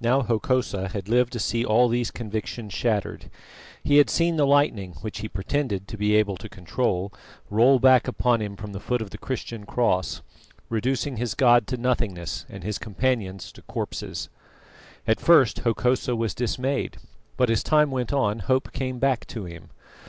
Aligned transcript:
Now 0.00 0.22
Hokosa 0.22 0.88
had 0.88 1.08
lived 1.08 1.32
to 1.34 1.38
see 1.38 1.64
all 1.64 1.86
these 1.88 2.10
convictions 2.10 2.72
shattered: 2.74 3.30
he 3.84 3.98
had 3.98 4.10
seen 4.10 4.34
the 4.34 4.44
lightning, 4.44 4.94
which 5.02 5.18
he 5.20 5.28
pretended 5.28 5.86
to 5.86 5.96
be 5.96 6.16
able 6.16 6.36
to 6.38 6.48
control, 6.48 7.12
roll 7.48 7.78
back 7.78 8.08
upon 8.08 8.42
him 8.42 8.56
from 8.56 8.72
the 8.72 8.80
foot 8.80 9.00
of 9.00 9.10
the 9.10 9.18
Christian 9.18 9.64
cross, 9.64 10.20
reducing 10.68 11.16
his 11.16 11.36
god 11.36 11.68
to 11.68 11.76
nothingness 11.76 12.44
and 12.48 12.64
his 12.64 12.76
companions 12.78 13.52
to 13.52 13.62
corpses. 13.62 14.28
At 15.06 15.20
first 15.20 15.60
Hokosa 15.60 16.16
was 16.16 16.34
dismayed, 16.34 16.96
but 17.36 17.48
as 17.48 17.62
time 17.62 17.92
went 17.92 18.12
on 18.12 18.40
hope 18.40 18.72
came 18.72 18.98
back 18.98 19.24
to 19.28 19.44
him. 19.44 19.70